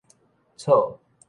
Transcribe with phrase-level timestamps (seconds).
[0.57, 0.99] 草